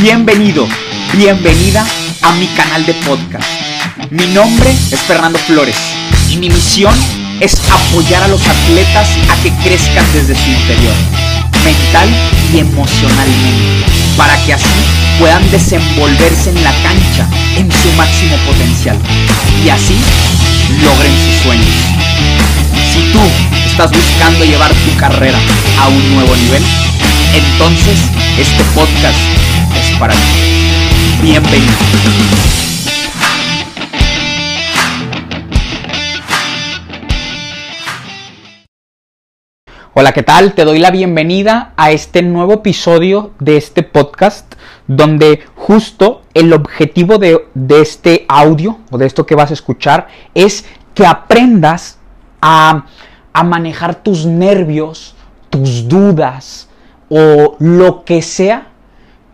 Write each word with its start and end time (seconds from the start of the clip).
Bienvenido, 0.00 0.64
bienvenida 1.12 1.84
a 2.22 2.32
mi 2.34 2.46
canal 2.54 2.86
de 2.86 2.94
podcast. 2.94 3.44
Mi 4.10 4.28
nombre 4.28 4.70
es 4.70 5.00
Fernando 5.00 5.40
Flores 5.40 5.74
y 6.30 6.36
mi 6.36 6.48
misión 6.48 6.94
es 7.40 7.56
apoyar 7.68 8.22
a 8.22 8.28
los 8.28 8.40
atletas 8.46 9.08
a 9.28 9.42
que 9.42 9.50
crezcan 9.64 10.06
desde 10.12 10.36
su 10.36 10.50
interior, 10.50 10.94
mental 11.64 12.08
y 12.54 12.58
emocionalmente, 12.60 13.90
para 14.16 14.36
que 14.46 14.54
así 14.54 14.68
puedan 15.18 15.42
desenvolverse 15.50 16.50
en 16.50 16.62
la 16.62 16.72
cancha 16.84 17.26
en 17.56 17.68
su 17.72 17.90
máximo 17.96 18.36
potencial 18.46 18.96
y 19.64 19.68
así 19.68 19.96
logren 20.84 21.12
sus 21.24 21.42
sueños. 21.42 21.74
Si 22.92 23.00
tú 23.12 23.20
estás 23.66 23.90
buscando 23.90 24.44
llevar 24.44 24.70
tu 24.72 24.96
carrera 24.96 25.38
a 25.80 25.88
un 25.88 26.14
nuevo 26.14 26.36
nivel, 26.36 26.62
entonces 27.34 27.98
este 28.38 28.62
podcast 28.76 29.18
para 29.98 30.14
ti. 30.14 30.20
Bienvenido. 31.22 31.72
Hola, 39.94 40.12
¿qué 40.12 40.22
tal? 40.22 40.52
Te 40.54 40.64
doy 40.64 40.78
la 40.78 40.92
bienvenida 40.92 41.72
a 41.76 41.90
este 41.90 42.22
nuevo 42.22 42.52
episodio 42.54 43.32
de 43.40 43.56
este 43.56 43.82
podcast 43.82 44.54
donde 44.86 45.40
justo 45.56 46.22
el 46.34 46.52
objetivo 46.52 47.18
de, 47.18 47.40
este 47.68 48.24
audio 48.28 48.78
o 48.90 48.98
de 48.98 49.06
esto 49.06 49.26
que 49.26 49.34
vas 49.34 49.50
a 49.50 49.54
escuchar 49.54 50.06
es 50.34 50.64
que 50.94 51.04
aprendas 51.04 51.98
a 52.40 52.84
manejar 53.44 53.96
tus 53.96 54.24
nervios, 54.24 55.16
tus 55.50 55.88
dudas 55.88 56.68
o 57.08 57.56
lo 57.58 58.04
que 58.04 58.22
sea 58.22 58.68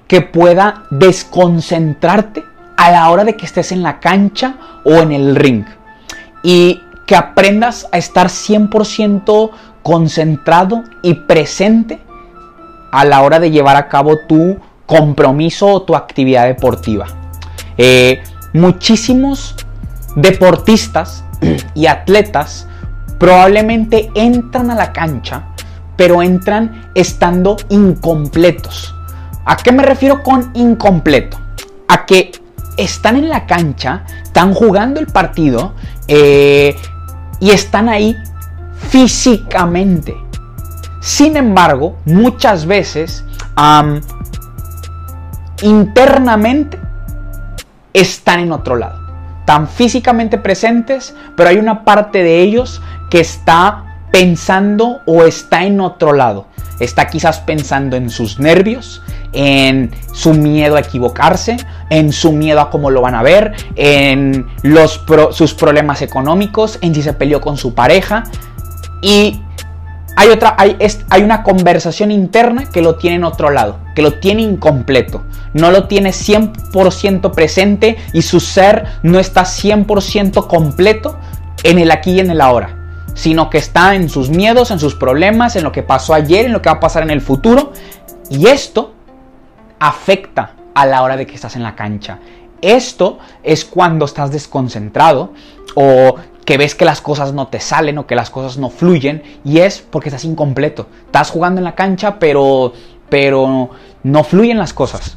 que 0.07 0.21
pueda 0.21 0.85
desconcentrarte 0.91 2.45
a 2.77 2.91
la 2.91 3.11
hora 3.11 3.25
de 3.25 3.37
que 3.37 3.47
estés 3.47 3.73
en 3.73 3.83
la 3.83 4.01
cancha 4.01 4.57
o 4.85 4.95
en 4.95 5.13
el 5.13 5.37
ring. 5.37 5.65
Y 6.43 6.83
que 7.07 7.17
aprendas 7.17 7.89
a 7.93 7.99
estar 7.99 8.29
100% 8.29 9.51
concentrado 9.83 10.83
y 11.03 11.15
presente 11.15 12.01
a 12.91 13.05
la 13.05 13.23
hora 13.23 13.41
de 13.41 13.51
llevar 13.51 13.77
a 13.77 13.89
cabo 13.89 14.19
tu 14.29 14.59
compromiso 14.87 15.67
o 15.67 15.83
tu 15.83 15.97
actividad 15.97 16.47
deportiva. 16.47 17.07
Eh, 17.77 18.23
muchísimos 18.53 19.57
deportistas 20.17 21.25
y 21.75 21.87
atletas 21.87 22.67
probablemente 23.19 24.11
entran 24.15 24.71
a 24.71 24.75
la 24.75 24.93
cancha, 24.93 25.49
pero 25.97 26.23
entran 26.23 26.91
estando 26.95 27.57
incompletos. 27.69 28.94
¿A 29.45 29.57
qué 29.57 29.73
me 29.73 29.83
refiero 29.83 30.23
con 30.23 30.51
incompleto? 30.55 31.39
A 31.89 32.07
que 32.07 32.33
están 32.77 33.17
en 33.17 33.29
la 33.29 33.47
cancha, 33.47 34.05
están 34.23 34.55
jugando 34.55 35.01
el 35.01 35.07
partido 35.07 35.75
eh, 36.09 36.77
y 37.41 37.51
están 37.51 37.89
ahí 37.89 38.17
físicamente. 38.89 40.17
Sin 41.01 41.37
embargo, 41.37 41.99
muchas 42.07 42.65
veces 42.67 43.25
internamente 45.63 46.79
están 47.93 48.41
en 48.41 48.53
otro 48.53 48.77
lado. 48.77 49.01
Están 49.41 49.69
físicamente 49.69 50.39
presentes, 50.39 51.15
pero 51.37 51.51
hay 51.51 51.59
una 51.59 51.85
parte 51.85 52.23
de 52.23 52.41
ellos 52.41 52.81
que 53.11 53.21
está 53.21 54.07
pensando 54.11 55.03
o 55.07 55.25
está 55.25 55.65
en 55.65 55.81
otro 55.81 56.13
lado. 56.13 56.47
Está 56.81 57.09
quizás 57.09 57.41
pensando 57.41 57.97
en 57.97 58.11
sus 58.11 58.41
nervios, 58.41 59.03
en 59.35 59.91
su 60.13 60.33
miedo 60.33 60.77
a 60.77 60.81
equivocarse, 60.81 61.57
en 61.91 62.13
su 62.13 62.33
miedo 62.33 62.61
a 62.61 62.71
cómo 62.71 62.91
lo 62.91 63.03
van 63.03 63.15
a 63.15 63.23
ver, 63.23 63.53
en 63.77 64.47
los 64.63 65.05
sus 65.33 65.55
problemas 65.55 66.03
económicos, 66.03 66.79
en 66.81 66.95
si 66.95 67.03
se 67.03 67.13
peleó 67.13 67.41
con 67.41 67.57
su 67.57 67.75
pareja. 67.75 68.25
Y 69.03 69.41
hay, 70.17 70.29
otra, 70.29 70.55
hay, 70.57 70.77
hay 71.11 71.23
una 71.23 71.43
conversación 71.43 72.11
interna 72.11 72.65
que 72.71 72.81
lo 72.81 72.97
tiene 72.97 73.17
en 73.17 73.25
otro 73.25 73.51
lado, 73.51 73.79
que 73.95 74.03
lo 74.03 74.15
tiene 74.21 74.43
incompleto. 74.43 75.25
No 75.53 75.71
lo 75.71 75.87
tiene 75.87 76.11
100% 76.11 77.33
presente 77.33 77.97
y 78.13 78.23
su 78.23 78.41
ser 78.41 78.85
no 79.03 79.19
está 79.19 79.43
100% 79.43 80.47
completo 80.47 81.19
en 81.63 81.79
el 81.79 81.91
aquí 81.91 82.13
y 82.13 82.21
en 82.21 82.31
el 82.31 82.41
ahora 82.41 82.81
sino 83.15 83.49
que 83.49 83.59
está 83.59 83.95
en 83.95 84.09
sus 84.09 84.29
miedos, 84.29 84.71
en 84.71 84.79
sus 84.79 84.97
problemas, 84.97 85.57
en 85.57 85.63
lo 85.63 85.73
que 85.73 85.83
pasó 85.83 86.15
ayer, 86.15 86.47
en 86.47 86.53
lo 86.53 86.61
que 86.61 86.69
va 86.69 86.77
a 86.77 86.81
pasar 86.81 87.05
en 87.05 87.11
el 87.11 87.21
futuro. 87.21 87.73
Y 88.29 88.49
esto 88.49 88.94
afecta 89.79 90.53
a 90.75 90.87
la 90.87 91.03
hora 91.03 91.17
de 91.17 91.27
que 91.27 91.35
estás 91.35 91.57
en 91.57 91.63
la 91.63 91.75
cancha. 91.75 92.19
Esto 92.61 93.19
es 93.43 93.65
cuando 93.65 94.05
estás 94.05 94.31
desconcentrado 94.31 95.33
o 95.75 96.17
que 96.45 96.59
ves 96.59 96.75
que 96.75 96.85
las 96.85 97.01
cosas 97.01 97.33
no 97.33 97.49
te 97.49 97.61
salen 97.61 97.99
o 97.99 98.07
que 98.07 98.15
las 98.15 98.31
cosas 98.31 98.59
no 98.59 98.71
fluyen 98.71 99.23
y 99.45 99.59
es 99.59 99.81
porque 99.81 100.09
estás 100.09 100.25
incompleto. 100.25 100.87
Estás 101.07 101.31
jugando 101.31 101.61
en 101.61 101.65
la 101.65 101.75
cancha 101.75 102.19
pero, 102.19 102.73
pero 103.09 103.71
no 104.03 104.25
fluyen 104.25 104.59
las 104.59 104.73
cosas 104.73 105.17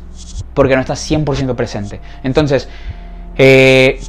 porque 0.53 0.75
no 0.75 0.81
estás 0.81 1.09
100% 1.09 1.56
presente. 1.56 2.01
Entonces, 2.23 2.67
eh, 3.38 4.00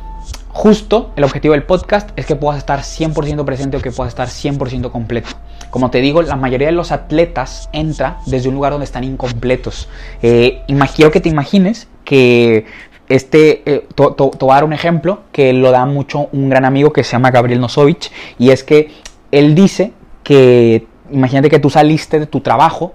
justo 0.48 1.12
el 1.16 1.24
objetivo 1.24 1.52
del 1.52 1.64
podcast 1.64 2.10
es 2.16 2.26
que 2.26 2.36
puedas 2.36 2.58
estar 2.58 2.80
100% 2.80 3.44
presente 3.44 3.76
o 3.76 3.80
que 3.80 3.92
puedas 3.92 4.12
estar 4.12 4.28
100% 4.28 4.90
completo. 4.90 5.30
Como 5.70 5.90
te 5.90 6.00
digo, 6.00 6.22
la 6.22 6.36
mayoría 6.36 6.68
de 6.68 6.72
los 6.72 6.92
atletas 6.92 7.68
entra 7.72 8.18
desde 8.26 8.48
un 8.48 8.54
lugar 8.54 8.72
donde 8.72 8.84
están 8.84 9.04
incompletos. 9.04 9.88
Eh, 10.22 10.62
quiero 10.94 11.10
que 11.10 11.20
te 11.20 11.28
imagines 11.28 11.88
que 12.04 12.64
este, 13.08 13.62
eh, 13.70 13.86
te 13.94 14.02
voy 14.02 14.50
a 14.50 14.54
dar 14.54 14.64
un 14.64 14.72
ejemplo 14.72 15.20
que 15.32 15.52
lo 15.52 15.70
da 15.70 15.86
mucho 15.86 16.28
un 16.32 16.48
gran 16.48 16.64
amigo 16.64 16.92
que 16.92 17.04
se 17.04 17.12
llama 17.12 17.30
Gabriel 17.30 17.60
Nosovich 17.60 18.10
y 18.38 18.50
es 18.50 18.64
que 18.64 18.90
él 19.30 19.54
dice 19.54 19.92
que, 20.22 20.86
imagínate 21.10 21.50
que 21.50 21.58
tú 21.58 21.70
saliste 21.70 22.18
de 22.18 22.26
tu 22.26 22.40
trabajo 22.40 22.94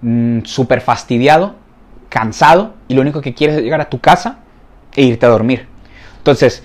mm, 0.00 0.40
súper 0.44 0.80
fastidiado, 0.80 1.54
cansado 2.08 2.74
y 2.88 2.94
lo 2.94 3.02
único 3.02 3.20
que 3.20 3.34
quieres 3.34 3.56
es 3.56 3.62
llegar 3.62 3.80
a 3.80 3.90
tu 3.90 4.00
casa 4.00 4.38
e 4.94 5.02
irte 5.02 5.26
a 5.26 5.30
dormir. 5.30 5.66
Entonces, 6.18 6.62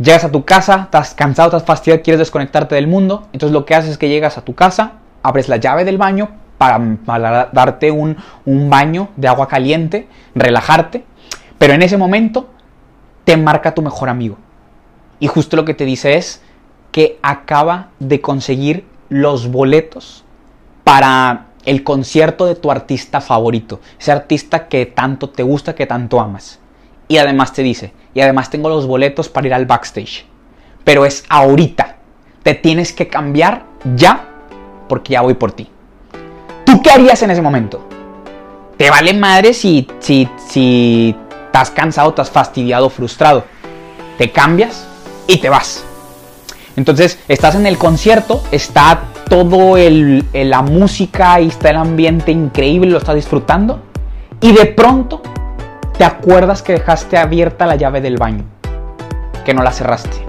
Llegas 0.00 0.24
a 0.24 0.32
tu 0.32 0.46
casa, 0.46 0.84
estás 0.84 1.12
cansado, 1.12 1.48
estás 1.48 1.64
fastidiado, 1.64 2.02
quieres 2.02 2.20
desconectarte 2.20 2.74
del 2.74 2.86
mundo. 2.86 3.28
Entonces 3.34 3.52
lo 3.52 3.66
que 3.66 3.74
haces 3.74 3.90
es 3.90 3.98
que 3.98 4.08
llegas 4.08 4.38
a 4.38 4.44
tu 4.46 4.54
casa, 4.54 4.92
abres 5.22 5.50
la 5.50 5.58
llave 5.58 5.84
del 5.84 5.98
baño 5.98 6.30
para, 6.56 7.50
darte 7.52 7.90
un, 7.90 8.16
un 8.46 8.70
baño 8.70 9.10
de 9.16 9.28
agua 9.28 9.46
caliente, 9.46 10.08
relajarte. 10.34 11.04
Pero 11.58 11.74
en 11.74 11.82
ese 11.82 11.98
momento 11.98 12.48
te 13.24 13.36
marca 13.36 13.74
tu 13.74 13.82
mejor 13.82 14.08
amigo. 14.08 14.38
Y 15.18 15.26
justo 15.26 15.54
lo 15.56 15.66
que 15.66 15.74
te 15.74 15.84
dice 15.84 16.16
es 16.16 16.40
que 16.92 17.18
acaba 17.20 17.88
de 17.98 18.22
conseguir 18.22 18.86
los 19.10 19.50
boletos 19.50 20.24
para 20.82 21.48
el 21.66 21.84
concierto 21.84 22.46
de 22.46 22.54
tu 22.54 22.70
artista 22.70 23.20
favorito. 23.20 23.80
Ese 23.98 24.12
artista 24.12 24.66
que 24.68 24.86
tanto 24.86 25.28
te 25.28 25.42
gusta, 25.42 25.74
que 25.74 25.84
tanto 25.84 26.20
amas. 26.20 26.59
Y 27.10 27.18
además 27.18 27.52
te 27.52 27.64
dice, 27.64 27.92
y 28.14 28.20
además 28.20 28.50
tengo 28.50 28.68
los 28.68 28.86
boletos 28.86 29.28
para 29.28 29.48
ir 29.48 29.52
al 29.52 29.66
backstage. 29.66 30.24
Pero 30.84 31.04
es 31.04 31.24
ahorita. 31.28 31.96
Te 32.44 32.54
tienes 32.54 32.92
que 32.92 33.08
cambiar 33.08 33.64
ya 33.96 34.28
porque 34.88 35.14
ya 35.14 35.20
voy 35.20 35.34
por 35.34 35.50
ti. 35.50 35.68
¿Tú 36.64 36.80
qué 36.80 36.92
harías 36.92 37.20
en 37.24 37.32
ese 37.32 37.42
momento? 37.42 37.84
Te 38.76 38.90
vale 38.90 39.12
madre 39.14 39.54
si, 39.54 39.88
si, 39.98 40.28
si 40.48 41.16
estás 41.46 41.72
cansado, 41.72 42.10
estás 42.10 42.30
fastidiado, 42.30 42.88
frustrado. 42.88 43.42
Te 44.16 44.30
cambias 44.30 44.86
y 45.26 45.38
te 45.38 45.48
vas. 45.48 45.84
Entonces 46.76 47.18
estás 47.26 47.56
en 47.56 47.66
el 47.66 47.76
concierto, 47.76 48.44
está 48.52 49.00
todo 49.28 49.76
el, 49.76 50.24
la 50.32 50.62
música 50.62 51.40
y 51.40 51.48
está 51.48 51.70
el 51.70 51.76
ambiente 51.76 52.30
increíble, 52.30 52.92
lo 52.92 52.98
estás 52.98 53.16
disfrutando. 53.16 53.80
Y 54.40 54.52
de 54.52 54.66
pronto 54.66 55.22
te 56.00 56.06
acuerdas 56.06 56.62
que 56.62 56.72
dejaste 56.72 57.18
abierta 57.18 57.66
la 57.66 57.76
llave 57.76 58.00
del 58.00 58.16
baño, 58.16 58.42
que 59.44 59.52
no 59.52 59.62
la 59.62 59.70
cerraste. 59.70 60.24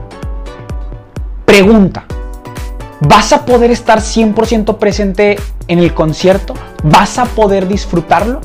Pregunta, 1.46 2.04
¿vas 3.00 3.32
a 3.32 3.46
poder 3.46 3.72
estar 3.72 4.00
100% 4.00 4.76
presente 4.80 5.40
en 5.70 5.80
el 5.80 5.94
concierto? 5.94 6.56
¿Vas 6.84 7.18
a 7.20 7.24
poder 7.24 7.70
disfrutarlo? 7.70 8.42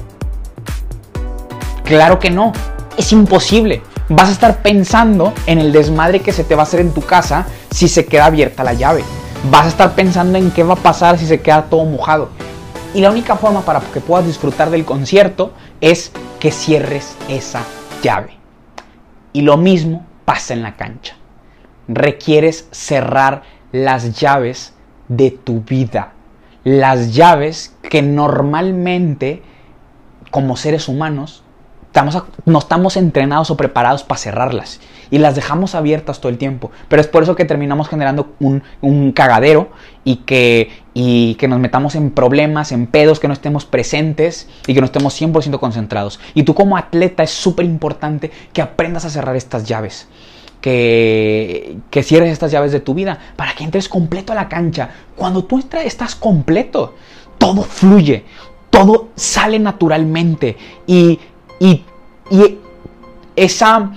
Claro 1.82 2.20
que 2.20 2.30
no, 2.30 2.52
es 2.96 3.10
imposible. 3.10 3.82
Vas 4.08 4.28
a 4.28 4.32
estar 4.32 4.62
pensando 4.62 5.32
en 5.46 5.58
el 5.58 5.72
desmadre 5.72 6.20
que 6.20 6.32
se 6.32 6.44
te 6.44 6.54
va 6.54 6.62
a 6.62 6.66
hacer 6.66 6.78
en 6.78 6.94
tu 6.94 7.00
casa 7.00 7.44
si 7.72 7.88
se 7.88 8.06
queda 8.06 8.26
abierta 8.26 8.62
la 8.62 8.74
llave. 8.74 9.02
Vas 9.50 9.64
a 9.64 9.70
estar 9.70 9.96
pensando 9.96 10.38
en 10.38 10.52
qué 10.52 10.62
va 10.62 10.74
a 10.74 10.76
pasar 10.76 11.18
si 11.18 11.26
se 11.26 11.40
queda 11.40 11.62
todo 11.62 11.84
mojado. 11.86 12.28
Y 12.94 13.00
la 13.00 13.10
única 13.10 13.34
forma 13.34 13.62
para 13.62 13.80
que 13.80 14.00
puedas 14.00 14.26
disfrutar 14.26 14.70
del 14.70 14.84
concierto 14.84 15.50
es 15.80 16.12
que 16.40 16.50
cierres 16.50 17.16
esa 17.28 17.64
llave. 18.02 18.30
Y 19.32 19.42
lo 19.42 19.56
mismo 19.56 20.06
pasa 20.24 20.54
en 20.54 20.62
la 20.62 20.76
cancha. 20.76 21.16
Requieres 21.88 22.68
cerrar 22.70 23.42
las 23.72 24.18
llaves 24.18 24.74
de 25.08 25.30
tu 25.30 25.60
vida. 25.60 26.12
Las 26.64 27.14
llaves 27.14 27.76
que 27.82 28.02
normalmente, 28.02 29.42
como 30.30 30.56
seres 30.56 30.88
humanos, 30.88 31.44
no 32.44 32.58
estamos 32.58 32.96
entrenados 32.96 33.50
o 33.50 33.56
preparados 33.56 34.04
para 34.04 34.18
cerrarlas 34.18 34.80
y 35.10 35.18
las 35.18 35.34
dejamos 35.34 35.74
abiertas 35.74 36.20
todo 36.20 36.28
el 36.28 36.38
tiempo. 36.38 36.70
Pero 36.88 37.00
es 37.00 37.08
por 37.08 37.22
eso 37.22 37.36
que 37.36 37.44
terminamos 37.44 37.88
generando 37.88 38.34
un, 38.40 39.12
cagadero 39.12 39.70
y 40.04 40.16
que, 40.16 40.70
y 40.98 41.34
que 41.34 41.46
nos 41.46 41.60
metamos 41.60 41.94
en 41.94 42.10
problemas, 42.10 42.72
en 42.72 42.86
pedos, 42.86 43.20
que 43.20 43.28
no 43.28 43.34
estemos 43.34 43.66
presentes 43.66 44.48
y 44.66 44.72
que 44.72 44.80
no 44.80 44.86
estemos 44.86 45.20
100% 45.20 45.60
concentrados. 45.60 46.18
Y 46.32 46.44
tú 46.44 46.54
como 46.54 46.78
atleta 46.78 47.22
es 47.22 47.30
súper 47.32 47.66
importante 47.66 48.30
que 48.54 48.62
aprendas 48.62 49.04
a 49.04 49.10
cerrar 49.10 49.36
estas 49.36 49.64
llaves. 49.64 50.08
Que, 50.62 51.76
que, 51.90 52.02
cierres 52.02 52.32
estas 52.32 52.50
llaves 52.50 52.72
de 52.72 52.80
tu 52.80 52.94
vida 52.94 53.18
para 53.36 53.54
que 53.54 53.62
entres 53.62 53.90
completo 53.90 54.32
a 54.32 54.36
la 54.36 54.48
cancha. 54.48 54.88
Cuando 55.14 55.44
tú 55.44 55.62
estás 55.84 56.14
completo, 56.14 56.94
todo 57.36 57.62
fluye, 57.62 58.24
todo 58.70 59.10
sale 59.16 59.58
naturalmente 59.58 60.56
y, 60.86 61.20
y, 61.60 61.84
y 62.30 62.58
esa 63.36 63.92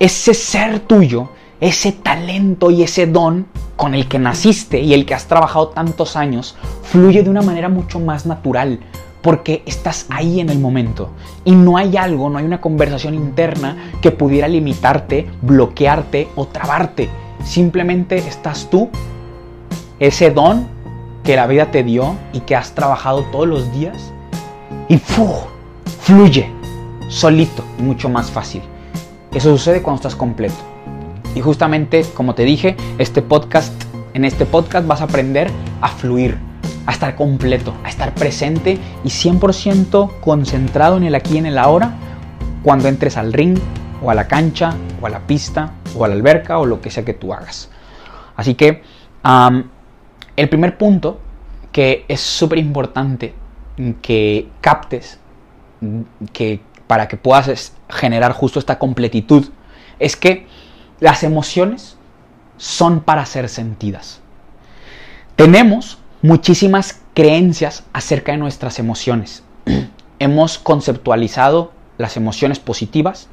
ese 0.00 0.34
ser 0.34 0.80
tuyo, 0.80 1.28
ese 1.60 1.92
talento 1.92 2.70
y 2.70 2.82
ese 2.82 3.06
don 3.06 3.46
con 3.76 3.94
el 3.94 4.08
que 4.08 4.18
naciste 4.18 4.80
y 4.80 4.94
el 4.94 5.06
que 5.06 5.14
has 5.14 5.26
trabajado 5.26 5.68
tantos 5.68 6.16
años, 6.16 6.56
fluye 6.82 7.22
de 7.22 7.30
una 7.30 7.42
manera 7.42 7.68
mucho 7.68 7.98
más 7.98 8.26
natural, 8.26 8.80
porque 9.22 9.62
estás 9.66 10.06
ahí 10.10 10.40
en 10.40 10.50
el 10.50 10.58
momento 10.58 11.10
y 11.44 11.52
no 11.52 11.76
hay 11.76 11.96
algo, 11.96 12.30
no 12.30 12.38
hay 12.38 12.44
una 12.44 12.60
conversación 12.60 13.14
interna 13.14 13.92
que 14.00 14.10
pudiera 14.10 14.48
limitarte, 14.48 15.30
bloquearte 15.42 16.28
o 16.36 16.46
trabarte. 16.46 17.08
Simplemente 17.44 18.16
estás 18.16 18.68
tú, 18.70 18.88
ese 19.98 20.30
don 20.30 20.66
que 21.24 21.36
la 21.36 21.46
vida 21.46 21.70
te 21.70 21.82
dio 21.82 22.16
y 22.32 22.40
que 22.40 22.56
has 22.56 22.74
trabajado 22.74 23.24
todos 23.24 23.46
los 23.46 23.72
días 23.72 24.12
y 24.88 24.98
fluye 24.98 26.50
solito 27.08 27.64
y 27.78 27.82
mucho 27.82 28.08
más 28.08 28.30
fácil. 28.30 28.62
Eso 29.32 29.50
sucede 29.56 29.82
cuando 29.82 29.96
estás 29.96 30.16
completo. 30.16 30.69
Y 31.34 31.40
justamente, 31.40 32.04
como 32.14 32.34
te 32.34 32.44
dije, 32.44 32.76
este 32.98 33.22
podcast, 33.22 33.72
en 34.14 34.24
este 34.24 34.46
podcast 34.46 34.86
vas 34.86 35.00
a 35.00 35.04
aprender 35.04 35.50
a 35.80 35.88
fluir, 35.88 36.36
a 36.86 36.92
estar 36.92 37.14
completo, 37.14 37.74
a 37.84 37.88
estar 37.88 38.14
presente 38.14 38.78
y 39.04 39.08
100% 39.08 40.20
concentrado 40.20 40.96
en 40.96 41.04
el 41.04 41.14
aquí 41.14 41.34
y 41.34 41.38
en 41.38 41.46
el 41.46 41.58
ahora 41.58 41.94
cuando 42.62 42.88
entres 42.88 43.16
al 43.16 43.32
ring 43.32 43.58
o 44.02 44.10
a 44.10 44.14
la 44.14 44.26
cancha 44.26 44.74
o 45.00 45.06
a 45.06 45.10
la 45.10 45.20
pista 45.20 45.74
o 45.96 46.04
a 46.04 46.08
la 46.08 46.14
alberca 46.14 46.58
o 46.58 46.66
lo 46.66 46.80
que 46.80 46.90
sea 46.90 47.04
que 47.04 47.14
tú 47.14 47.32
hagas. 47.32 47.70
Así 48.36 48.54
que 48.54 48.82
el 50.36 50.48
primer 50.48 50.78
punto 50.78 51.20
que 51.70 52.04
es 52.08 52.20
súper 52.20 52.58
importante 52.58 53.34
que 54.02 54.48
captes, 54.60 55.20
que 56.32 56.60
para 56.86 57.06
que 57.06 57.16
puedas 57.16 57.72
generar 57.88 58.32
justo 58.32 58.58
esta 58.58 58.78
completitud, 58.78 59.48
es 59.98 60.16
que 60.16 60.46
las 61.00 61.22
emociones 61.22 61.96
son 62.56 63.00
para 63.00 63.24
ser 63.26 63.48
sentidas. 63.48 64.20
Tenemos 65.36 65.98
muchísimas 66.22 67.00
creencias 67.14 67.84
acerca 67.92 68.32
de 68.32 68.38
nuestras 68.38 68.78
emociones. 68.78 69.42
Hemos 70.18 70.58
conceptualizado 70.58 71.72
las 71.96 72.16
emociones 72.16 72.58
positivas 72.58 73.28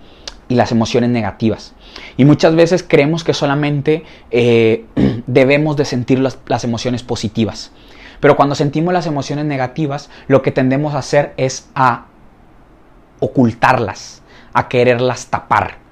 y 0.48 0.56
las 0.56 0.72
emociones 0.72 1.10
negativas. 1.10 1.74
Y 2.16 2.24
muchas 2.24 2.56
veces 2.56 2.86
creemos 2.88 3.26
que 3.26 3.34
solamente 3.34 4.06
eh, 4.32 4.86
debemos 5.28 5.76
de 5.76 5.86
sentir 5.86 6.20
las, 6.20 6.38
las, 6.48 6.64
emociones 6.64 7.04
positivas. 7.04 7.72
Pero 8.22 8.38
cuando 8.38 8.56
sentimos 8.56 8.94
las 8.94 9.06
emociones 9.06 9.46
negativas, 9.46 10.10
lo 10.28 10.42
que 10.42 10.52
tendemos 10.52 10.96
a 10.96 11.00
hacer 11.00 11.34
es 11.38 11.70
a 11.76 12.06
ocultarlas, 13.20 14.22
a 14.54 14.70
quererlas 14.70 15.28
tapar. 15.28 15.87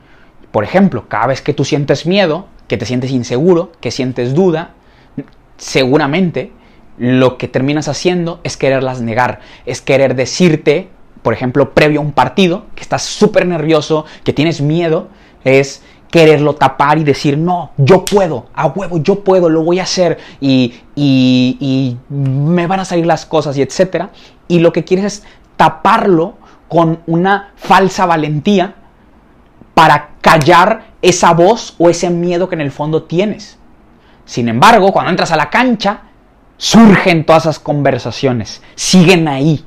Por 0.56 0.64
ejemplo, 0.64 1.10
cada 1.10 1.28
vez 1.28 1.42
que 1.42 1.54
tú 1.54 1.66
sientes 1.66 2.06
miedo, 2.06 2.46
que 2.70 2.78
te 2.78 2.86
sientes 2.86 3.12
inseguro, 3.12 3.74
que 3.82 3.92
sientes 3.92 4.34
duda, 4.34 4.70
seguramente 5.58 6.54
lo 6.98 7.38
que 7.38 7.50
terminas 7.50 7.90
haciendo 7.90 8.40
es 8.46 8.56
quererlas 8.56 9.02
negar, 9.02 9.42
es 9.66 9.82
querer 9.82 10.16
decirte, 10.16 10.88
por 11.24 11.34
ejemplo, 11.34 11.74
previo 11.74 12.00
a 12.00 12.04
un 12.04 12.14
partido, 12.14 12.68
que 12.74 12.84
estás 12.84 13.04
súper 13.04 13.46
nervioso, 13.46 14.06
que 14.24 14.32
tienes 14.32 14.62
miedo, 14.62 15.10
es 15.44 15.84
quererlo 16.10 16.56
tapar 16.56 17.00
y 17.00 17.04
decir, 17.04 17.38
no, 17.38 17.72
yo 17.76 18.06
puedo, 18.06 18.46
a 18.54 18.68
huevo, 18.68 19.00
yo 19.00 19.26
puedo, 19.26 19.50
lo 19.50 19.62
voy 19.62 19.80
a 19.80 19.84
hacer 19.84 20.20
y, 20.40 20.74
y, 20.96 21.58
y 21.60 21.98
me 22.16 22.66
van 22.66 22.80
a 22.80 22.86
salir 22.86 23.06
las 23.06 23.26
cosas 23.26 23.58
y 23.58 23.62
etcétera. 23.62 24.12
Y 24.48 24.60
lo 24.60 24.72
que 24.72 24.86
quieres 24.86 25.06
es 25.06 25.24
taparlo 25.58 26.36
con 26.70 27.02
una 27.08 27.52
falsa 27.58 28.06
valentía 28.06 28.76
para 29.76 30.16
callar 30.22 30.86
esa 31.04 31.34
voz 31.34 31.76
o 31.78 31.90
ese 31.90 32.10
miedo 32.10 32.50
que 32.50 32.56
en 32.56 32.62
el 32.62 32.72
fondo 32.72 33.04
tienes. 33.04 33.60
Sin 34.26 34.50
embargo, 34.50 34.92
cuando 34.92 35.12
entras 35.12 35.32
a 35.32 35.36
la 35.36 35.52
cancha, 35.52 36.02
surgen 36.58 37.26
todas 37.26 37.44
esas 37.44 37.60
conversaciones, 37.60 38.64
siguen 38.74 39.28
ahí. 39.28 39.64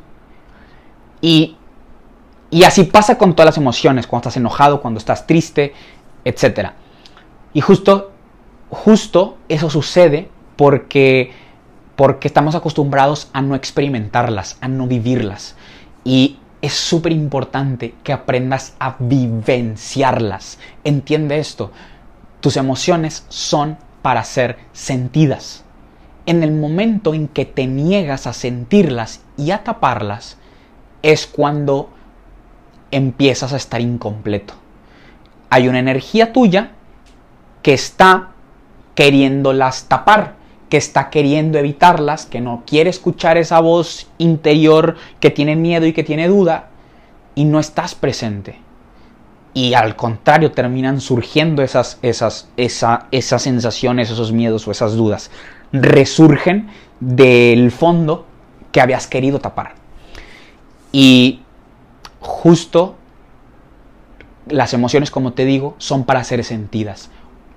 Y, 1.21 1.57
y 2.51 2.65
así 2.65 2.85
pasa 2.85 3.19
con 3.19 3.35
todas 3.35 3.47
las 3.47 3.59
emociones, 3.59 4.09
cuando 4.09 4.29
estás 4.29 4.39
enojado, 4.39 4.81
cuando 4.81 4.99
estás 4.99 5.27
triste, 5.27 5.75
etc. 6.25 6.71
Y 7.53 7.61
justo, 7.61 8.11
justo 8.71 9.37
eso 9.49 9.71
sucede 9.71 10.31
porque, 10.57 11.33
porque 11.95 12.27
estamos 12.27 12.55
acostumbrados 12.55 13.29
a 13.33 13.43
no 13.43 13.55
experimentarlas, 13.55 14.59
a 14.61 14.69
no 14.69 14.87
vivirlas. 14.87 15.55
Y 16.03 16.39
es 16.61 16.73
súper 16.73 17.13
importante 17.13 17.95
que 18.03 18.13
aprendas 18.13 18.75
a 18.79 18.97
vivenciarlas. 18.99 20.59
Entiende 20.85 21.39
esto. 21.39 21.71
Tus 22.41 22.57
emociones 22.57 23.25
son 23.29 23.79
para 24.03 24.25
ser 24.25 24.59
sentidas. 24.73 25.65
En 26.27 26.43
el 26.43 26.53
momento 26.53 27.15
en 27.15 27.29
que 27.29 27.45
te 27.45 27.67
niegas 27.67 28.27
a 28.27 28.33
sentirlas 28.33 29.21
y 29.37 29.51
a 29.51 29.65
taparlas, 29.65 30.37
es 31.03 31.27
cuando 31.27 31.91
empiezas 32.91 33.53
a 33.53 33.57
estar 33.57 33.81
incompleto. 33.81 34.55
Hay 35.51 35.69
una 35.69 35.79
energía 35.79 36.33
tuya 36.33 36.73
que 37.63 37.73
está 37.73 38.31
queriéndolas 38.95 39.85
tapar 39.85 40.38
que 40.69 40.77
está 40.77 41.11
queriendo 41.11 41.59
evitarlas, 41.59 42.27
que 42.27 42.41
no 42.41 42.63
quiere 42.67 42.91
escuchar 42.91 43.39
esa 43.39 43.61
voz 43.61 44.09
interior 44.19 44.97
que 45.21 45.31
tiene 45.31 45.57
miedo 45.57 45.87
y 45.87 45.93
que 45.93 46.05
tiene 46.05 46.29
duda, 46.29 46.71
y 47.35 47.45
no 47.45 47.61
estás 47.61 47.95
presente. 47.95 48.59
Y 49.55 49.75
al 49.75 49.97
contrario, 49.97 50.53
terminan 50.53 51.01
surgiendo 51.01 51.63
esas, 51.63 51.99
esas, 52.03 52.49
esas 52.57 53.43
sensaciones, 53.43 54.11
esos 54.11 54.33
miedos 54.33 54.69
o 54.69 54.71
esas 54.71 54.95
dudas. 54.95 55.31
Resurgen 55.73 56.69
del 57.01 57.71
fondo 57.71 58.27
que 58.73 58.81
habías 58.81 59.07
querido 59.07 59.41
tapar. 59.41 59.75
Y 60.93 61.43
justo 62.21 62.97
las 64.49 64.75
emociones, 64.75 65.11
como 65.11 65.33
te 65.33 65.45
digo, 65.45 65.75
son 65.79 66.05
para 66.05 66.25
ser 66.25 66.45
sentidas. 66.45 67.11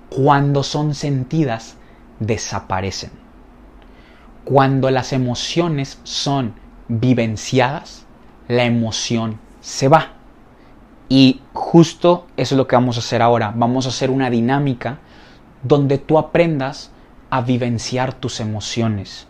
Cuando 0.08 0.62
son 0.62 0.94
sentidas, 0.94 1.76
desaparecen. 2.26 3.10
Cuando 4.44 4.90
las 4.90 5.12
emociones 5.12 6.00
son 6.02 6.54
vivenciadas, 6.88 8.06
la 8.48 8.64
emoción 8.64 9.38
se 9.60 9.88
va. 9.88 10.12
Y 11.08 11.40
justo 11.52 12.26
eso 12.36 12.54
es 12.54 12.56
lo 12.56 12.66
que 12.66 12.76
vamos 12.76 12.96
a 12.96 13.00
hacer 13.00 13.22
ahora. 13.22 13.52
Vamos 13.54 13.86
a 13.86 13.90
hacer 13.90 14.10
una 14.10 14.30
dinámica 14.30 14.98
donde 15.62 15.98
tú 15.98 16.18
aprendas 16.18 16.90
a 17.30 17.40
vivenciar 17.40 18.14
tus 18.14 18.40
emociones. 18.40 19.26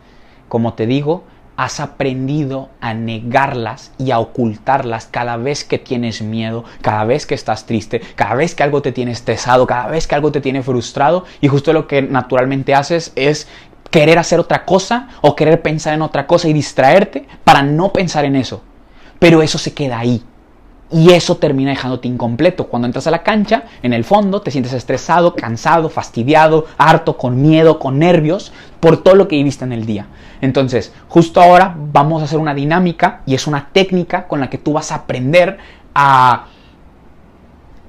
Como 0.49 0.75
te 0.75 0.87
digo, 0.87 1.25
has 1.56 1.80
aprendido 1.80 2.71
a 2.80 2.94
negarlas 2.94 3.92
y 3.99 4.11
a 4.11 4.18
ocultarlas 4.18 5.06
cada 5.06 5.37
vez 5.37 5.64
que 5.64 5.78
tienes 5.78 6.23
miedo, 6.23 6.64
cada 6.80 7.04
vez 7.04 7.26
que 7.26 7.35
estás 7.35 7.66
triste, 7.66 8.00
cada 8.14 8.35
vez 8.35 8.54
que 8.54 8.62
algo 8.62 8.82
te 8.82 8.92
tiene 8.92 9.12
estresado, 9.12 9.66
cada 9.66 9.88
vez 9.88 10.06
que 10.06 10.14
algo 10.14 10.32
te 10.32 10.40
tiene 10.40 10.62
frustrado 10.62 11.25
y 11.40 11.49
justo 11.49 11.73
lo 11.73 11.87
que 11.87 12.02
naturalmente 12.02 12.75
haces 12.75 13.12
es 13.16 13.49
querer 13.90 14.18
hacer 14.18 14.40
otra 14.40 14.64
cosa 14.64 15.09
o 15.21 15.37
querer 15.37 15.61
pensar 15.62 15.94
en 15.94 16.02
otra 16.02 16.26
cosa 16.26 16.49
y 16.49 16.52
distraerte 16.52 17.26
para 17.44 17.62
no 17.62 17.92
pensar 17.92 18.25
en 18.25 18.37
eso. 18.37 18.62
Pero 19.18 19.42
eso 19.42 19.59
se 19.59 19.75
queda 19.75 19.99
ahí. 19.99 20.23
Y 20.92 21.11
eso 21.12 21.38
termina 21.38 21.70
dejándote 21.70 22.06
incompleto. 22.06 22.68
Cuando 22.68 22.87
entras 22.87 23.06
a 23.06 23.11
la 23.11 23.22
cancha, 23.22 23.64
en 23.82 23.94
el 23.94 24.04
fondo 24.04 24.42
te 24.42 24.50
sientes 24.50 24.75
estresado, 24.75 25.34
cansado, 25.34 25.88
fastidiado, 25.88 26.66
harto, 26.76 27.16
con 27.16 27.40
miedo, 27.40 27.78
con 27.78 27.99
nervios, 27.99 28.52
por 28.78 29.02
todo 29.02 29.14
lo 29.14 29.26
que 29.26 29.37
viviste 29.37 29.64
en 29.64 29.72
el 29.72 29.87
día. 29.87 30.06
Entonces, 30.42 30.92
justo 31.08 31.40
ahora 31.40 31.75
vamos 31.92 32.20
a 32.20 32.26
hacer 32.26 32.38
una 32.38 32.52
dinámica 32.52 33.22
y 33.25 33.34
es 33.34 33.46
una 33.46 33.70
técnica 33.72 34.26
con 34.26 34.40
la 34.40 34.50
que 34.50 34.58
tú 34.58 34.75
vas 34.75 34.92
a 34.92 34.96
aprender 34.96 35.58
a 35.94 36.46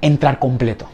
entrar 0.00 0.38
completo. 0.38 0.86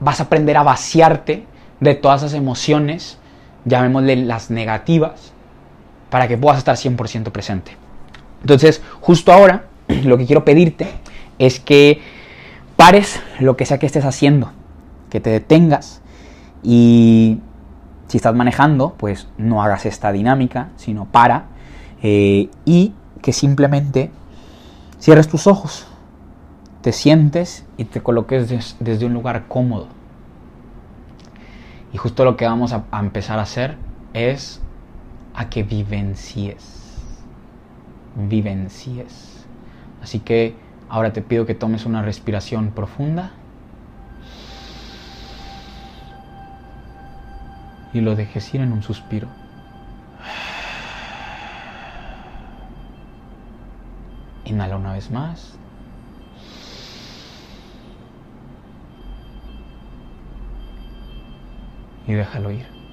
vas 0.00 0.20
a 0.20 0.24
aprender 0.24 0.56
a 0.56 0.62
vaciarte 0.62 1.46
de 1.80 1.94
todas 1.94 2.22
esas 2.22 2.34
emociones, 2.34 3.16
llamémosle 3.64 4.16
las 4.16 4.50
negativas, 4.50 5.32
para 6.10 6.28
que 6.28 6.36
puedas 6.36 6.58
estar 6.58 6.76
100% 6.76 7.30
presente. 7.30 7.83
Entonces, 8.44 8.82
justo 9.00 9.32
ahora 9.32 9.64
lo 10.04 10.18
que 10.18 10.26
quiero 10.26 10.44
pedirte 10.44 10.86
es 11.38 11.60
que 11.60 12.02
pares 12.76 13.18
lo 13.40 13.56
que 13.56 13.64
sea 13.64 13.78
que 13.78 13.86
estés 13.86 14.04
haciendo, 14.04 14.52
que 15.08 15.18
te 15.18 15.30
detengas 15.30 16.02
y 16.62 17.40
si 18.08 18.18
estás 18.18 18.34
manejando, 18.34 18.94
pues 18.98 19.28
no 19.38 19.62
hagas 19.62 19.86
esta 19.86 20.12
dinámica, 20.12 20.68
sino 20.76 21.06
para 21.06 21.46
eh, 22.02 22.50
y 22.66 22.92
que 23.22 23.32
simplemente 23.32 24.10
cierres 24.98 25.26
tus 25.28 25.46
ojos, 25.46 25.86
te 26.82 26.92
sientes 26.92 27.64
y 27.78 27.86
te 27.86 28.02
coloques 28.02 28.76
desde 28.78 29.06
un 29.06 29.14
lugar 29.14 29.46
cómodo. 29.48 29.88
Y 31.94 31.96
justo 31.96 32.26
lo 32.26 32.36
que 32.36 32.44
vamos 32.44 32.74
a, 32.74 32.84
a 32.90 33.00
empezar 33.00 33.38
a 33.38 33.42
hacer 33.42 33.78
es 34.12 34.60
a 35.34 35.48
que 35.48 35.62
vivencies, 35.62 36.73
vivencies. 38.16 39.46
Así 40.02 40.20
que 40.20 40.54
ahora 40.88 41.12
te 41.12 41.22
pido 41.22 41.46
que 41.46 41.54
tomes 41.54 41.86
una 41.86 42.02
respiración 42.02 42.70
profunda. 42.70 43.32
y 47.94 48.00
lo 48.00 48.16
dejes 48.16 48.52
ir 48.52 48.60
en 48.60 48.72
un 48.72 48.82
suspiro. 48.82 49.28
Inhala 54.44 54.76
una 54.76 54.92
vez 54.92 55.10
más. 55.12 55.56
Y 62.06 62.12
déjalo 62.12 62.50
ir. 62.50 62.83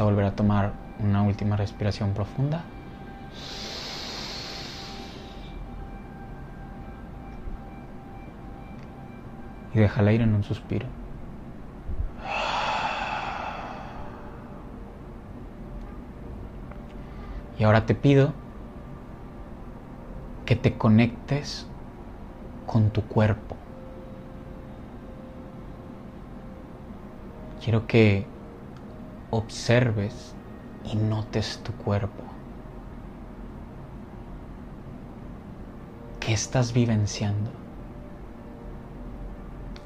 A 0.00 0.04
volver 0.04 0.24
a 0.24 0.32
tomar 0.32 0.72
una 0.98 1.22
última 1.22 1.56
respiración 1.56 2.12
profunda. 2.14 2.64
y 9.74 9.78
déjala 9.78 10.12
ir 10.12 10.20
en 10.20 10.34
un 10.34 10.42
suspiro. 10.42 10.86
Y 17.58 17.64
ahora 17.64 17.84
te 17.84 17.94
pido 17.94 18.32
que 20.46 20.56
te 20.56 20.76
conectes 20.76 21.66
con 22.66 22.90
tu 22.90 23.02
cuerpo. 23.02 23.56
Quiero 27.62 27.86
que 27.86 28.26
observes 29.30 30.34
y 30.84 30.96
notes 30.96 31.60
tu 31.62 31.72
cuerpo. 31.72 32.24
¿Qué 36.20 36.32
estás 36.32 36.72
vivenciando? 36.72 37.50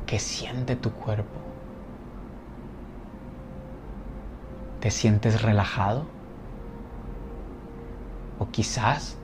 ¿Qué 0.07 0.19
siente 0.19 0.77
tu 0.77 0.91
cuerpo? 0.93 1.41
¿Te 4.81 4.91
sientes 4.91 5.41
relajado? 5.43 6.05
¿O 8.39 8.47
quizás 8.51 9.17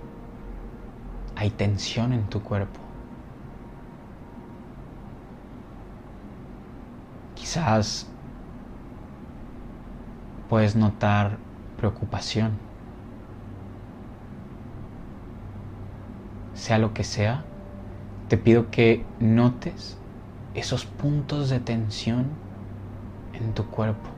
hay 1.37 1.50
tensión 1.50 2.12
en 2.12 2.29
tu 2.29 2.43
cuerpo? 2.43 2.81
Quizás 7.35 8.07
puedes 10.50 10.75
notar 10.75 11.38
preocupación. 11.76 12.59
Sea 16.54 16.78
lo 16.78 16.92
que 16.92 17.04
sea, 17.04 17.45
te 18.28 18.37
pido 18.37 18.69
que 18.71 19.07
notes 19.21 19.97
esos 20.54 20.85
puntos 20.85 21.50
de 21.50 21.61
tensión 21.61 22.26
en 23.33 23.54
tu 23.54 23.64
cuerpo. 23.66 24.11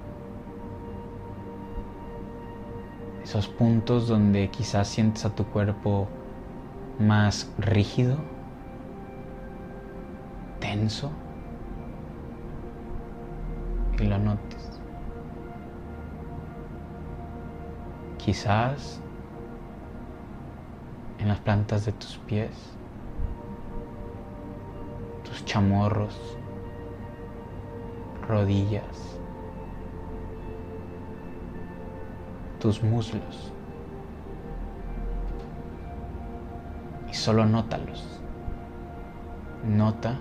Esos 3.23 3.47
puntos 3.47 4.09
donde 4.09 4.49
quizás 4.49 4.89
sientes 4.89 5.27
a 5.27 5.31
tu 5.35 5.45
cuerpo 5.45 6.09
más 6.99 7.53
rígido, 7.59 8.17
tenso, 10.61 11.11
y 14.01 14.05
lo 14.05 14.19
notes. 14.19 14.62
Quizás 18.25 19.01
en 21.19 21.27
las 21.27 21.41
plantas 21.41 21.85
de 21.85 21.93
tus 21.93 22.19
pies 22.19 22.53
tus 25.25 25.45
chamorros, 25.45 26.39
rodillas, 28.29 29.19
tus 32.61 32.81
muslos. 32.85 33.53
Y 37.11 37.15
solo 37.15 37.45
nótalos. 37.45 38.23
Nota 39.65 40.21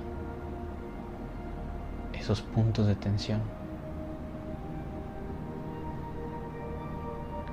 esos 2.13 2.41
puntos 2.41 2.87
de 2.87 2.95
tensión. 2.95 3.60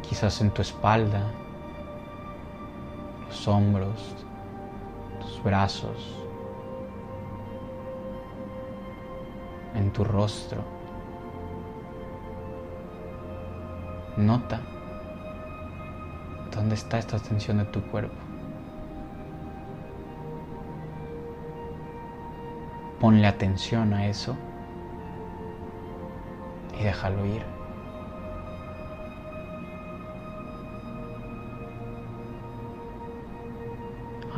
Quizás 0.08 0.40
en 0.40 0.50
tu 0.50 0.62
espalda, 0.62 1.22
los 3.26 3.46
hombros, 3.46 4.14
tus 5.20 5.42
brazos, 5.42 6.16
en 9.74 9.92
tu 9.92 10.04
rostro. 10.04 10.62
Nota 14.16 14.60
dónde 16.50 16.74
está 16.74 16.98
esta 16.98 17.18
tensión 17.18 17.58
de 17.58 17.64
tu 17.66 17.82
cuerpo. 17.82 18.16
Ponle 22.98 23.26
atención 23.26 23.92
a 23.92 24.06
eso 24.06 24.36
y 26.80 26.82
déjalo 26.82 27.26
ir. 27.26 27.57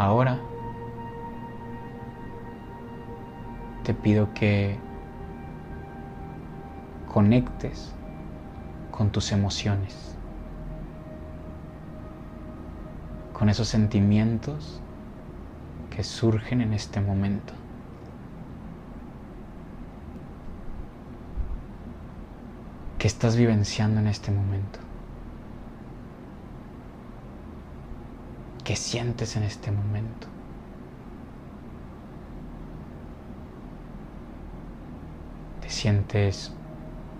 Ahora 0.00 0.38
te 3.84 3.92
pido 3.92 4.32
que 4.32 4.78
conectes 7.06 7.92
con 8.90 9.10
tus 9.10 9.30
emociones, 9.30 10.16
con 13.34 13.50
esos 13.50 13.68
sentimientos 13.68 14.80
que 15.94 16.02
surgen 16.02 16.62
en 16.62 16.72
este 16.72 17.02
momento. 17.02 17.52
¿Qué 22.98 23.06
estás 23.06 23.36
vivenciando 23.36 24.00
en 24.00 24.06
este 24.06 24.30
momento? 24.30 24.78
¿Qué 28.70 28.76
sientes 28.76 29.34
en 29.34 29.42
este 29.42 29.72
momento? 29.72 30.28
¿Te 35.60 35.68
sientes 35.68 36.52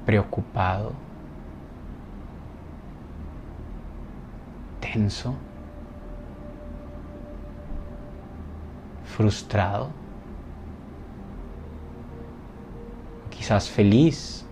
preocupado, 0.07 0.92
tenso, 4.78 5.35
frustrado, 9.16 9.90
quizás 13.37 13.69
feliz, 13.69 14.45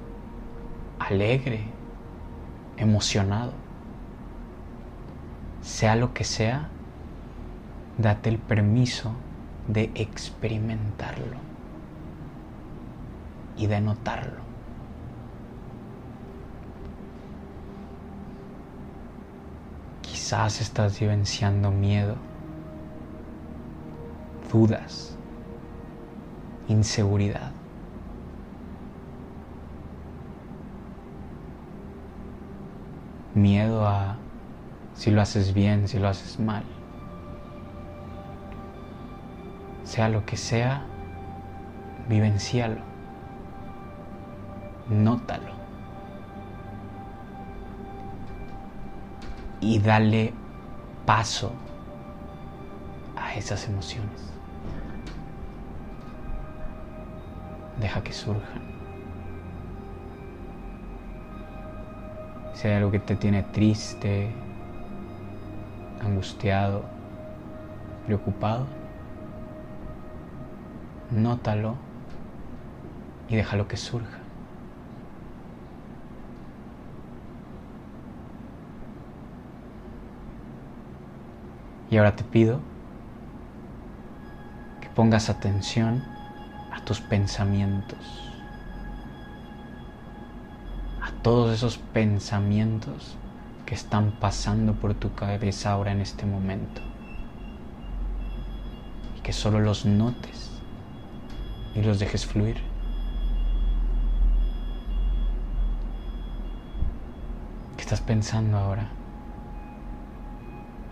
alegre, 0.98 1.60
emocionado. 2.76 3.52
Sea 5.62 5.94
lo 5.94 6.12
que 6.12 6.24
sea, 6.24 6.70
date 7.98 8.30
el 8.30 8.38
permiso 8.38 9.12
de 9.66 9.90
experimentarlo 9.94 11.36
y 13.56 13.66
de 13.66 13.80
notarlo. 13.80 14.48
Quizás 20.00 20.60
estás 20.60 20.98
vivenciando 20.98 21.70
miedo, 21.70 22.16
dudas, 24.50 25.16
inseguridad. 26.68 27.52
miedo 33.38 33.86
a 33.86 34.16
si 34.94 35.10
lo 35.10 35.22
haces 35.22 35.54
bien, 35.54 35.88
si 35.88 35.98
lo 35.98 36.08
haces 36.08 36.38
mal. 36.40 36.64
Sea 39.98 40.08
lo 40.08 40.24
que 40.24 40.36
sea, 40.36 40.84
vivencialo. 42.08 42.82
Nótalo. 44.88 45.50
Y 49.60 49.80
dale 49.80 50.34
paso 51.04 51.52
a 53.16 53.34
esas 53.34 53.66
emociones. 53.66 54.32
Deja 57.80 58.00
que 58.00 58.12
surjan. 58.12 58.62
Si 62.54 62.68
hay 62.68 62.74
algo 62.74 62.92
que 62.92 63.00
te 63.00 63.16
tiene 63.16 63.42
triste, 63.42 64.32
angustiado, 66.00 66.84
preocupado, 68.06 68.77
nótalo 71.10 71.76
y 73.28 73.36
déjalo 73.36 73.68
que 73.68 73.76
surja. 73.76 74.18
Y 81.90 81.96
ahora 81.96 82.16
te 82.16 82.24
pido 82.24 82.60
que 84.80 84.88
pongas 84.90 85.30
atención 85.30 86.04
a 86.70 86.84
tus 86.84 87.00
pensamientos, 87.00 87.98
a 91.00 91.10
todos 91.22 91.54
esos 91.54 91.78
pensamientos 91.78 93.16
que 93.64 93.74
están 93.74 94.12
pasando 94.12 94.74
por 94.74 94.94
tu 94.94 95.14
cabeza 95.14 95.72
ahora 95.72 95.92
en 95.92 96.02
este 96.02 96.26
momento. 96.26 96.82
Y 99.16 99.20
que 99.20 99.32
solo 99.32 99.60
los 99.60 99.86
notes 99.86 100.57
y 101.74 101.82
los 101.82 101.98
dejes 101.98 102.26
fluir. 102.26 102.56
¿Qué 107.76 107.82
estás 107.82 108.00
pensando 108.00 108.58
ahora? 108.58 108.88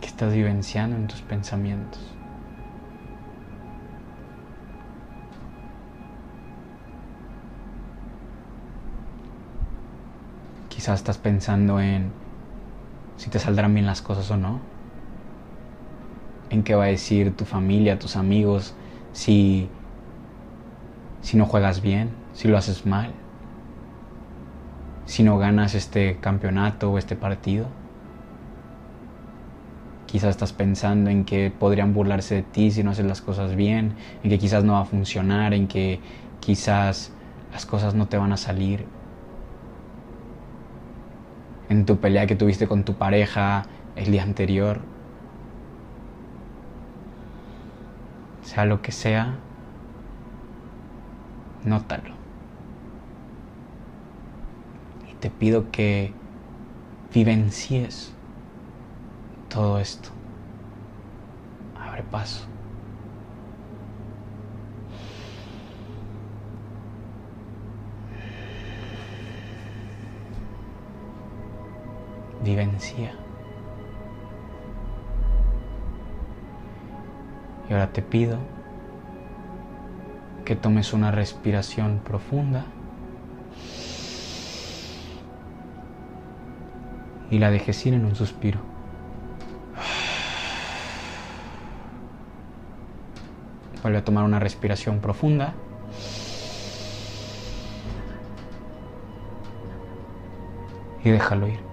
¿Qué 0.01 0.07
estás 0.07 0.33
vivenciando 0.33 0.97
en 0.97 1.07
tus 1.09 1.21
pensamientos? 1.23 2.01
Quizás 10.69 11.01
estás 11.01 11.19
pensando 11.19 11.81
en 11.81 12.13
si 13.17 13.31
te 13.31 13.39
saldrán 13.39 13.75
bien 13.75 13.87
las 13.87 14.03
cosas 14.03 14.31
o 14.31 14.37
no. 14.37 14.61
En 16.51 16.63
qué 16.63 16.75
va 16.75 16.85
a 16.85 16.89
decir 16.89 17.35
tu 17.37 17.45
familia, 17.45 17.99
tus 17.99 18.17
amigos, 18.17 18.75
si, 19.13 19.69
si 21.27 21.37
no 21.37 21.45
juegas 21.45 21.81
bien, 21.81 22.11
si 22.35 22.47
lo 22.47 22.57
haces 22.57 22.87
mal, 22.87 23.11
si 25.07 25.25
no 25.25 25.39
ganas 25.39 25.75
este 25.75 26.19
campeonato 26.21 26.93
o 26.93 26.99
este 26.99 27.17
partido. 27.17 27.67
Quizás 30.07 30.31
estás 30.31 30.53
pensando 30.53 31.11
en 31.11 31.25
que 31.25 31.51
podrían 31.51 31.95
burlarse 31.95 32.37
de 32.37 32.43
ti 32.45 32.71
si 32.71 32.85
no 32.85 32.93
haces 32.93 33.07
las 33.07 33.23
cosas 33.23 33.57
bien, 33.57 33.97
en 34.23 34.31
que 34.31 34.39
quizás 34.39 34.63
no 34.63 34.75
va 34.75 34.83
a 34.83 34.85
funcionar, 34.85 35.53
en 35.53 35.67
que 35.67 35.99
quizás 36.39 37.11
las 37.53 37.67
cosas 37.67 37.97
no 37.97 38.07
te 38.07 38.19
van 38.19 38.33
a 38.33 38.37
salir 38.37 38.87
en 41.69 41.87
tu 41.87 41.99
pelea 41.99 42.29
que 42.29 42.37
tuviste 42.37 42.69
con 42.69 42.85
tu 42.85 42.95
pareja 42.95 43.65
el 43.97 44.13
día 44.13 44.23
anterior. 44.23 44.79
Sea 48.43 48.65
lo 48.65 48.81
que 48.81 48.93
sea, 48.93 49.41
nótalo. 51.67 52.15
Y 55.11 55.15
te 55.17 55.29
pido 55.31 55.71
que 55.71 56.13
vivencies 57.13 58.13
todo 59.49 59.79
esto. 59.79 60.09
Abre 61.79 62.03
paso. 62.05 62.47
vivencia. 72.47 73.13
Y 77.69 77.73
ahora 77.73 77.93
te 77.93 78.03
pido 78.03 78.39
que 80.47 80.57
tomes 80.57 80.95
una 80.95 81.11
respiración 81.11 82.01
profunda 82.03 82.65
y 87.31 87.39
la 87.39 87.51
dejes 87.51 87.85
ir 87.85 87.95
en 87.95 88.07
un 88.07 88.15
suspiro. 88.15 88.61
Vuelve 93.83 93.99
a 93.99 94.05
tomar 94.05 94.25
una 94.25 94.39
respiración 94.39 95.01
profunda. 95.01 95.53
Y 101.05 101.11
déjalo 101.11 101.49
ir. 101.49 101.67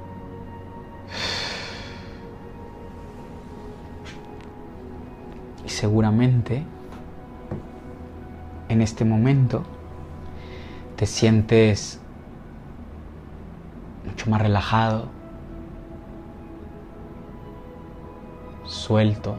seguramente 5.65 6.65
en 8.73 8.81
este 8.81 9.05
momento 9.05 9.63
te 10.95 11.05
sientes 11.05 11.99
mucho 14.05 14.29
más 14.29 14.41
relajado, 14.41 15.07
suelto, 18.65 19.35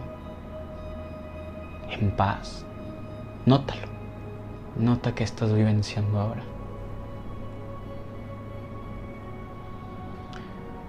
en 1.91 2.11
paz. 2.13 2.65
Nótalo. 3.47 3.89
Nota 4.77 5.15
que 5.15 5.23
estás 5.23 5.53
vivenciando 5.53 6.19
ahora. 6.19 6.43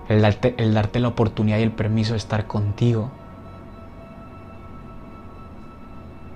El 0.08 0.22
darte, 0.22 0.56
el 0.58 0.74
darte 0.74 1.00
la 1.00 1.10
oportunidad 1.10 1.58
y 1.58 1.64
el 1.64 1.72
permiso 1.72 2.14
de 2.14 2.18
estar 2.18 2.48
contigo 2.48 3.12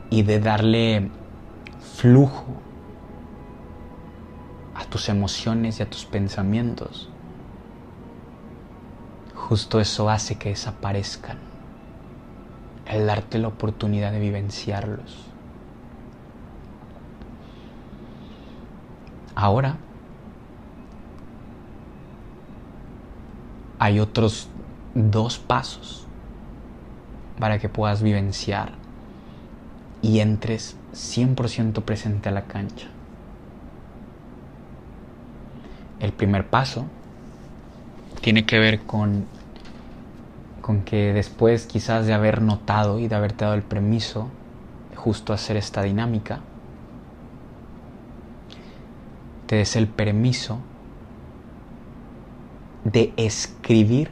y 0.09 0.23
de 0.23 0.39
darle 0.39 1.09
flujo 1.99 2.45
a 4.73 4.85
tus 4.85 5.09
emociones 5.09 5.79
y 5.79 5.83
a 5.83 5.89
tus 5.89 6.05
pensamientos, 6.05 7.09
justo 9.35 9.81
eso 9.81 10.09
hace 10.09 10.37
que 10.37 10.49
desaparezcan. 10.49 11.37
El 12.85 13.05
darte 13.05 13.37
la 13.37 13.49
oportunidad 13.49 14.13
de 14.13 14.19
vivenciarlos. 14.19 15.25
Ahora 19.35 19.75
hay 23.77 23.99
otros 23.99 24.47
dos 24.95 25.37
pasos 25.37 26.07
para 27.39 27.59
que 27.59 27.67
puedas 27.67 28.01
vivenciar 28.01 28.71
y 30.01 30.19
entres 30.19 30.78
100% 30.93 31.81
presente 31.83 32.29
a 32.29 32.31
la 32.31 32.45
cancha. 32.45 32.87
El 35.99 36.13
primer 36.13 36.47
paso 36.47 36.85
tiene 38.21 38.45
que 38.45 38.59
ver 38.59 38.81
con, 38.81 39.25
con 40.61 40.81
que 40.81 41.13
después 41.13 41.65
quizás 41.65 42.05
de 42.05 42.13
haber 42.13 42.41
notado 42.41 42.99
y 42.99 43.07
de 43.07 43.15
haberte 43.15 43.45
dado 43.45 43.55
el 43.55 43.63
permiso 43.63 44.29
justo 44.95 45.33
hacer 45.33 45.57
esta 45.57 45.81
dinámica, 45.83 46.41
te 49.47 49.55
des 49.57 49.75
el 49.75 49.87
permiso 49.87 50.59
de 52.83 53.13
escribir 53.17 54.11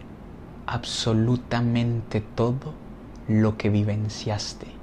absolutamente 0.66 2.22
todo 2.22 2.74
lo 3.28 3.58
que 3.58 3.70
vivenciaste 3.70 4.77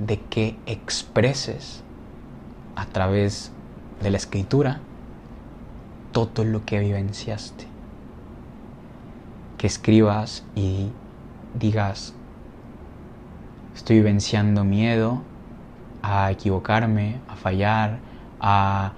de 0.00 0.18
que 0.18 0.56
expreses 0.66 1.84
a 2.74 2.86
través 2.86 3.52
de 4.02 4.10
la 4.10 4.16
escritura 4.16 4.80
todo 6.12 6.44
lo 6.44 6.64
que 6.64 6.80
vivenciaste. 6.80 7.66
Que 9.58 9.66
escribas 9.66 10.44
y 10.56 10.90
digas, 11.54 12.14
estoy 13.74 13.96
vivenciando 13.96 14.64
miedo 14.64 15.22
a 16.02 16.30
equivocarme, 16.30 17.20
a 17.28 17.36
fallar, 17.36 17.98
a, 18.40 18.92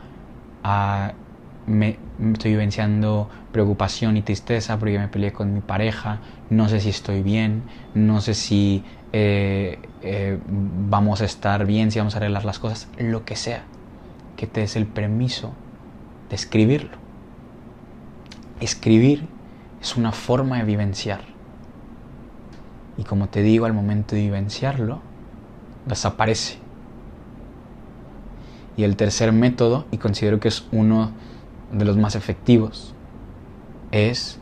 estoy 1.66 2.52
vivenciando 2.52 3.30
preocupación 3.52 4.16
y 4.16 4.22
tristeza 4.22 4.78
porque 4.78 4.98
me 4.98 5.08
peleé 5.08 5.32
con 5.32 5.54
mi 5.54 5.60
pareja, 5.60 6.20
no 6.50 6.68
sé 6.68 6.80
si 6.80 6.88
estoy 6.88 7.22
bien, 7.22 7.62
no 7.94 8.20
sé 8.20 8.34
si 8.34 8.84
eh, 9.12 9.78
eh, 10.02 10.38
vamos 10.46 11.20
a 11.20 11.24
estar 11.24 11.66
bien, 11.66 11.90
si 11.90 11.98
vamos 11.98 12.14
a 12.14 12.18
arreglar 12.18 12.44
las 12.44 12.58
cosas, 12.58 12.88
lo 12.98 13.24
que 13.24 13.36
sea, 13.36 13.64
que 14.36 14.46
te 14.46 14.60
des 14.60 14.76
el 14.76 14.86
permiso 14.86 15.52
de 16.30 16.36
escribirlo. 16.36 16.96
Escribir 18.60 19.26
es 19.80 19.96
una 19.96 20.12
forma 20.12 20.58
de 20.58 20.64
vivenciar. 20.64 21.20
Y 22.96 23.04
como 23.04 23.28
te 23.28 23.42
digo, 23.42 23.66
al 23.66 23.72
momento 23.72 24.14
de 24.14 24.22
vivenciarlo, 24.22 25.00
desaparece. 25.86 26.58
Y 28.76 28.84
el 28.84 28.96
tercer 28.96 29.32
método, 29.32 29.86
y 29.90 29.98
considero 29.98 30.40
que 30.40 30.48
es 30.48 30.66
uno 30.72 31.10
de 31.72 31.84
los 31.84 31.96
más 31.96 32.14
efectivos, 32.14 32.94
es 33.90 34.38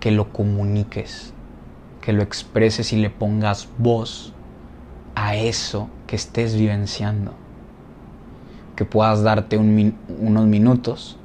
que 0.00 0.10
lo 0.10 0.32
comuniques, 0.32 1.32
que 2.00 2.12
lo 2.12 2.22
expreses 2.22 2.92
y 2.92 2.96
le 2.96 3.10
pongas 3.10 3.68
voz 3.78 4.32
a 5.14 5.36
eso 5.36 5.88
que 6.06 6.16
estés 6.16 6.54
vivenciando. 6.54 7.32
Que 8.76 8.84
puedas 8.84 9.22
darte 9.22 9.58
unos 9.58 10.46
minutos 10.46 11.18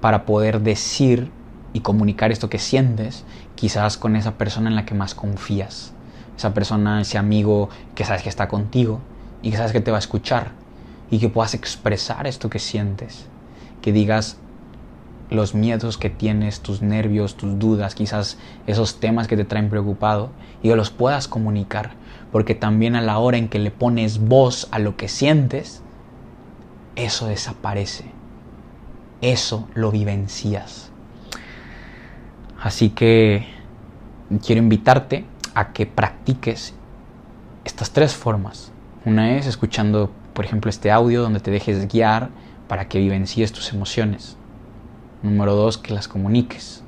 para 0.00 0.24
poder 0.26 0.60
decir 0.60 1.30
y 1.72 1.80
comunicar 1.80 2.30
esto 2.30 2.50
que 2.50 2.58
sientes, 2.58 3.24
quizás 3.54 3.96
con 3.96 4.16
esa 4.16 4.36
persona 4.38 4.68
en 4.68 4.76
la 4.76 4.84
que 4.84 4.94
más 4.94 5.14
confías. 5.14 5.92
Esa 6.36 6.54
persona, 6.54 7.00
ese 7.00 7.18
amigo 7.18 7.68
que 7.94 8.04
sabes 8.04 8.22
que 8.22 8.28
está 8.28 8.48
contigo 8.48 9.00
y 9.42 9.50
que 9.50 9.56
sabes 9.56 9.72
que 9.72 9.80
te 9.80 9.90
va 9.90 9.98
a 9.98 10.00
escuchar 10.00 10.52
y 11.10 11.18
que 11.18 11.28
puedas 11.28 11.54
expresar 11.54 12.26
esto 12.26 12.48
que 12.48 12.58
sientes. 12.58 13.31
Que 13.82 13.92
digas 13.92 14.38
los 15.30 15.54
miedos 15.54 15.98
que 15.98 16.10
tienes, 16.10 16.60
tus 16.60 16.82
nervios, 16.82 17.36
tus 17.36 17.58
dudas, 17.58 17.94
quizás 17.94 18.38
esos 18.66 19.00
temas 19.00 19.28
que 19.28 19.36
te 19.36 19.44
traen 19.44 19.70
preocupado 19.70 20.30
y 20.62 20.68
que 20.68 20.76
los 20.76 20.90
puedas 20.90 21.28
comunicar. 21.28 21.92
Porque 22.30 22.54
también 22.54 22.96
a 22.96 23.02
la 23.02 23.18
hora 23.18 23.36
en 23.36 23.48
que 23.48 23.58
le 23.58 23.70
pones 23.70 24.18
voz 24.18 24.68
a 24.70 24.78
lo 24.78 24.96
que 24.96 25.08
sientes, 25.08 25.82
eso 26.96 27.26
desaparece. 27.26 28.04
Eso 29.20 29.68
lo 29.74 29.90
vivencias. 29.90 30.90
Así 32.60 32.90
que 32.90 33.46
quiero 34.44 34.62
invitarte 34.62 35.24
a 35.54 35.72
que 35.72 35.86
practiques 35.86 36.74
estas 37.64 37.90
tres 37.90 38.14
formas. 38.14 38.72
Una 39.04 39.36
es 39.36 39.46
escuchando, 39.46 40.10
por 40.32 40.44
ejemplo, 40.44 40.70
este 40.70 40.90
audio 40.90 41.22
donde 41.22 41.40
te 41.40 41.50
dejes 41.50 41.88
guiar 41.88 42.30
para 42.72 42.88
que 42.88 43.00
vivencies 43.00 43.52
tus 43.52 43.70
emociones. 43.74 44.38
Número 45.22 45.54
dos, 45.54 45.76
que 45.76 45.92
las 45.92 46.08
comuniques. 46.08 46.82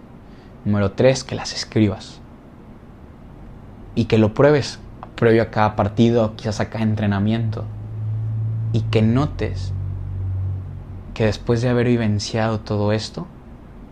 Número 0.65 0.93
tres, 0.93 1.25
que 1.25 1.35
las 1.35 1.53
escribas. 1.53 2.23
Y 3.95 4.07
que 4.07 4.17
lo 4.17 4.33
pruebes 4.33 4.79
previo 5.15 5.43
a 5.43 5.51
cada 5.51 5.77
partido, 5.77 6.37
quizás 6.37 6.61
a 6.61 6.71
cada 6.71 6.85
entrenamiento. 6.85 7.67
Y 8.73 8.81
que 8.81 9.03
notes 9.03 9.75
que 11.13 11.27
después 11.27 11.61
de 11.61 11.69
haber 11.69 11.89
vivenciado 11.89 12.61
todo 12.61 12.93
esto, 12.93 13.27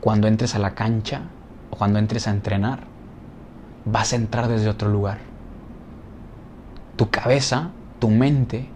cuando 0.00 0.28
entres 0.28 0.54
a 0.54 0.60
la 0.60 0.74
cancha 0.74 1.24
o 1.70 1.76
cuando 1.76 1.98
entres 1.98 2.26
a 2.26 2.30
entrenar, 2.30 2.84
vas 3.84 4.14
a 4.14 4.16
entrar 4.16 4.48
desde 4.48 4.70
otro 4.70 4.88
lugar. 4.88 5.18
Tu 6.96 7.10
cabeza, 7.10 7.68
tu 7.98 8.08
mente, 8.08 8.70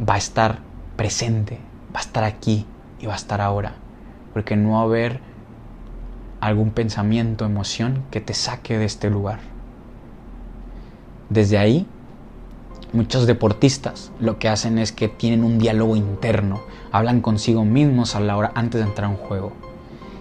va 0.00 0.14
a 0.14 0.16
estar 0.16 0.64
presente, 0.96 1.58
va 1.94 2.00
a 2.00 2.02
estar 2.02 2.24
aquí, 2.24 2.66
y 3.00 3.06
va 3.06 3.14
a 3.14 3.16
estar 3.16 3.40
ahora. 3.40 3.74
Porque 4.32 4.56
no 4.56 4.72
va 4.72 4.80
a 4.80 4.82
haber 4.82 5.20
algún 6.40 6.70
pensamiento, 6.70 7.44
emoción 7.44 8.04
que 8.10 8.20
te 8.20 8.34
saque 8.34 8.78
de 8.78 8.84
este 8.84 9.10
lugar. 9.10 9.40
Desde 11.28 11.58
ahí, 11.58 11.86
muchos 12.92 13.26
deportistas 13.26 14.12
lo 14.20 14.38
que 14.38 14.48
hacen 14.48 14.78
es 14.78 14.92
que 14.92 15.08
tienen 15.08 15.44
un 15.44 15.58
diálogo 15.58 15.96
interno, 15.96 16.60
hablan 16.92 17.20
consigo 17.20 17.64
mismos 17.64 18.14
a 18.14 18.20
la 18.20 18.36
hora 18.36 18.52
antes 18.54 18.80
de 18.80 18.86
entrar 18.86 19.06
a 19.06 19.10
un 19.10 19.16
juego. 19.16 19.52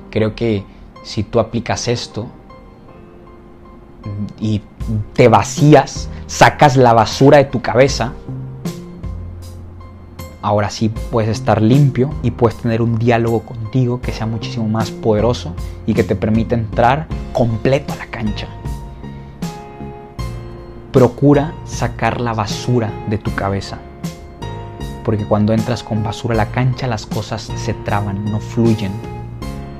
Creo 0.09 0.35
que 0.35 0.63
si 1.03 1.23
tú 1.23 1.39
aplicas 1.39 1.87
esto 1.87 2.27
y 4.39 4.61
te 5.13 5.27
vacías, 5.27 6.09
sacas 6.27 6.77
la 6.77 6.93
basura 6.93 7.37
de 7.37 7.45
tu 7.45 7.61
cabeza, 7.61 8.13
ahora 10.45 10.69
sí 10.69 10.89
puedes 10.89 11.31
estar 11.31 11.59
limpio 11.59 12.11
y 12.21 12.29
puedes 12.29 12.59
tener 12.59 12.83
un 12.83 12.99
diálogo 12.99 13.39
contigo 13.39 13.99
que 13.99 14.11
sea 14.11 14.27
muchísimo 14.27 14.67
más 14.67 14.91
poderoso 14.91 15.55
y 15.87 15.95
que 15.95 16.03
te 16.03 16.15
permita 16.15 16.53
entrar 16.53 17.07
completo 17.33 17.93
a 17.93 17.95
la 17.95 18.05
cancha. 18.05 18.47
Procura 20.91 21.55
sacar 21.65 22.21
la 22.21 22.35
basura 22.35 22.93
de 23.09 23.17
tu 23.17 23.33
cabeza. 23.33 23.79
Porque 25.03 25.25
cuando 25.25 25.51
entras 25.51 25.81
con 25.81 26.03
basura 26.03 26.35
a 26.35 26.37
la 26.37 26.51
cancha 26.51 26.85
las 26.85 27.07
cosas 27.07 27.51
se 27.55 27.73
traban, 27.73 28.23
no 28.25 28.39
fluyen. 28.39 28.91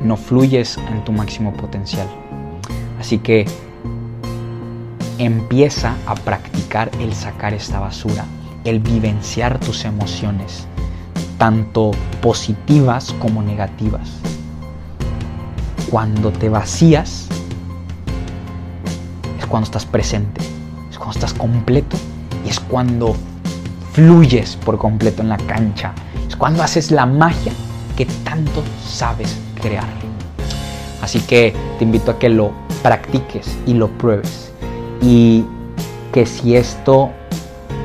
No 0.04 0.18
fluyes 0.18 0.80
en 0.80 1.04
tu 1.04 1.12
máximo 1.12 1.54
potencial. 1.54 2.08
Así 3.00 3.20
que 3.20 3.46
empieza 5.20 5.96
a 6.08 6.16
practicar 6.16 6.90
el 7.00 7.14
sacar 7.14 7.54
esta 7.54 7.80
basura 7.80 8.26
el 8.66 8.80
vivenciar 8.80 9.60
tus 9.60 9.86
emociones, 9.86 10.68
tanto 11.38 11.92
positivas 12.22 13.16
como 13.20 13.42
negativas. 13.42 14.10
Cuando 15.90 16.32
te 16.32 16.50
vacías, 16.50 17.28
es 19.40 19.46
cuando 19.46 19.66
estás 19.66 19.86
presente, 19.86 20.42
es 20.90 20.98
cuando 20.98 21.14
estás 21.14 21.34
completo 21.34 21.96
y 22.46 22.50
es 22.50 22.60
cuando 22.60 23.16
fluyes 23.94 24.58
por 24.58 24.78
completo 24.78 25.22
en 25.22 25.30
la 25.30 25.38
cancha, 25.38 25.94
es 26.28 26.36
cuando 26.36 26.64
haces 26.64 26.92
la 26.92 27.06
magia 27.06 27.54
que 27.96 28.06
tanto 28.26 28.64
sabes 28.86 29.38
crear. 29.62 29.88
Así 31.02 31.20
que 31.20 31.54
te 31.78 31.84
invito 31.84 32.12
a 32.12 32.20
que 32.20 32.30
lo 32.30 32.52
practiques 32.82 33.56
y 33.68 33.76
lo 33.76 33.90
pruebes. 33.90 34.52
Y 35.02 35.46
que 36.12 36.26
si 36.26 36.56
esto, 36.56 37.12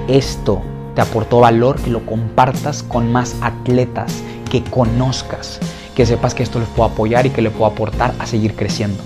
esto 0.08 0.62
te 1.00 1.08
aportó 1.08 1.40
valor, 1.40 1.80
que 1.80 1.88
lo 1.88 2.04
compartas 2.04 2.82
con 2.82 3.10
más 3.10 3.34
atletas, 3.40 4.22
que 4.50 4.62
conozcas, 4.62 5.58
que 5.96 6.04
sepas 6.04 6.34
que 6.34 6.42
esto 6.42 6.60
les 6.60 6.68
puede 6.68 6.90
apoyar 6.90 7.24
y 7.24 7.30
que 7.30 7.40
le 7.40 7.48
puedo 7.48 7.64
aportar 7.64 8.12
a 8.18 8.26
seguir 8.26 8.54
creciendo. 8.54 9.02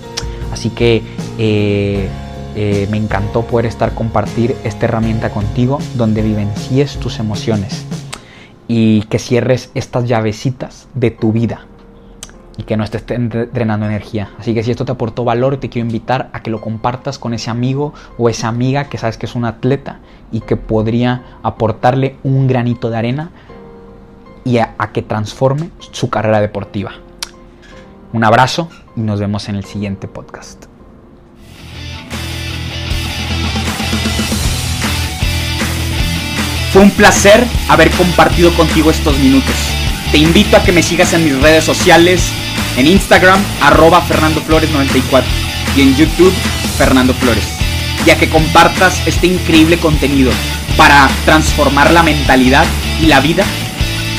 Así 0.51 0.71
que 0.71 1.03
eh, 1.37 2.09
eh, 2.57 2.87
me 2.91 2.97
encantó 2.97 3.43
poder 3.43 3.67
estar 3.67 3.93
compartir 3.93 4.57
esta 4.65 4.87
herramienta 4.87 5.29
contigo 5.29 5.79
donde 5.93 6.21
vivencies 6.21 6.97
tus 6.97 7.17
emociones 7.19 7.85
y 8.67 9.03
que 9.03 9.17
cierres 9.17 9.69
estas 9.73 10.05
llavecitas 10.05 10.89
de 10.95 11.11
tu 11.11 11.31
vida 11.31 11.65
y 12.57 12.63
que 12.63 12.77
no 12.77 12.83
estés 12.83 13.03
drenando 13.05 13.85
energía. 13.85 14.29
Así 14.39 14.53
que 14.53 14.63
si 14.63 14.71
esto 14.71 14.85
te 14.85 14.91
aportó 14.93 15.23
valor, 15.23 15.57
te 15.57 15.69
quiero 15.69 15.85
invitar 15.87 16.29
a 16.33 16.41
que 16.41 16.49
lo 16.49 16.61
compartas 16.61 17.19
con 17.19 17.33
ese 17.33 17.49
amigo 17.49 17.93
o 18.17 18.29
esa 18.29 18.47
amiga 18.47 18.85
que 18.85 18.97
sabes 18.97 19.17
que 19.17 19.25
es 19.25 19.35
un 19.35 19.45
atleta 19.45 19.99
y 20.31 20.41
que 20.41 20.55
podría 20.55 21.23
aportarle 21.43 22.17
un 22.23 22.47
granito 22.47 22.89
de 22.89 22.97
arena 22.97 23.29
y 24.43 24.59
a, 24.59 24.75
que 24.93 25.01
transforme 25.01 25.71
su 25.79 26.09
carrera 26.09 26.39
deportiva. 26.39 26.93
Un 28.13 28.23
abrazo 28.23 28.69
y 28.95 29.01
nos 29.01 29.19
vemos 29.19 29.49
en 29.49 29.55
el 29.55 29.65
siguiente 29.65 30.07
podcast. 30.07 30.65
Fue 36.71 36.81
un 36.81 36.91
placer 36.91 37.45
haber 37.69 37.89
compartido 37.91 38.53
contigo 38.55 38.91
estos 38.91 39.17
minutos. 39.19 39.55
Te 40.11 40.17
invito 40.17 40.57
a 40.57 40.63
que 40.63 40.71
me 40.71 40.83
sigas 40.83 41.13
en 41.13 41.23
mis 41.23 41.41
redes 41.41 41.63
sociales 41.63 42.31
en 42.77 42.87
Instagram, 42.87 43.39
arroba 43.61 44.01
Fernando 44.01 44.41
Flores 44.41 44.69
94 44.71 45.29
y 45.75 45.81
en 45.81 45.95
YouTube, 45.95 46.33
Fernando 46.77 47.13
Flores. 47.13 47.57
Ya 48.05 48.17
que 48.17 48.29
compartas 48.29 49.01
este 49.05 49.27
increíble 49.27 49.77
contenido 49.79 50.31
para 50.77 51.09
transformar 51.25 51.91
la 51.91 52.03
mentalidad 52.03 52.65
y 53.01 53.07
la 53.07 53.19
vida 53.19 53.45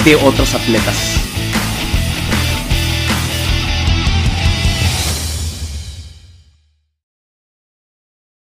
de 0.05 0.17
otros 0.17 0.55
atletas. 0.55 1.16